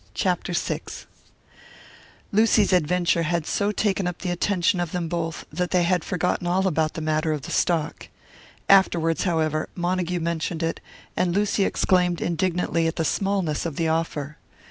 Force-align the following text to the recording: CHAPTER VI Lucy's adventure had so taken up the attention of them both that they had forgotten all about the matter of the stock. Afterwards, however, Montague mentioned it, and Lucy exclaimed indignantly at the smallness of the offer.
CHAPTER 0.15 0.53
VI 0.53 0.81
Lucy's 2.31 2.73
adventure 2.73 3.21
had 3.21 3.45
so 3.45 3.71
taken 3.71 4.07
up 4.07 4.17
the 4.17 4.31
attention 4.31 4.79
of 4.79 4.93
them 4.93 5.07
both 5.07 5.45
that 5.53 5.69
they 5.69 5.83
had 5.83 6.03
forgotten 6.03 6.47
all 6.47 6.65
about 6.65 6.95
the 6.95 7.01
matter 7.01 7.33
of 7.33 7.43
the 7.43 7.51
stock. 7.51 8.07
Afterwards, 8.67 9.25
however, 9.25 9.69
Montague 9.75 10.19
mentioned 10.19 10.63
it, 10.63 10.79
and 11.15 11.35
Lucy 11.35 11.65
exclaimed 11.65 12.19
indignantly 12.19 12.87
at 12.87 12.95
the 12.95 13.05
smallness 13.05 13.63
of 13.63 13.75
the 13.75 13.89
offer. 13.89 14.39